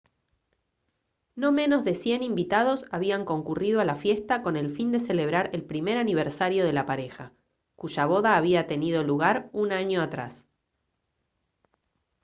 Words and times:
no 1.35 1.51
menos 1.51 1.83
de 1.85 1.93
100 1.93 2.23
invitados 2.23 2.85
habían 2.89 3.23
concurrido 3.23 3.79
a 3.81 3.85
la 3.85 3.93
fiesta 3.93 4.41
con 4.41 4.55
el 4.57 4.71
fin 4.71 4.91
de 4.91 4.99
celebrar 4.99 5.51
el 5.53 5.63
primer 5.63 5.99
aniversario 5.99 6.65
de 6.65 6.73
la 6.73 6.87
pareja 6.87 7.33
cuya 7.75 8.07
boda 8.07 8.35
había 8.35 8.65
tenido 8.65 9.03
lugar 9.03 9.51
un 9.53 9.71
año 9.71 10.01
atrás 10.01 10.47